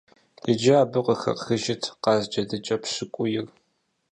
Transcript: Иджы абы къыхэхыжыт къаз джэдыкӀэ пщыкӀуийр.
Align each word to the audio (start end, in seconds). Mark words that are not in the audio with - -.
Иджы 0.51 0.73
абы 0.81 0.99
къыхэхыжыт 1.05 1.83
къаз 2.03 2.23
джэдыкӀэ 2.31 2.75
пщыкӀуийр. 2.81 3.45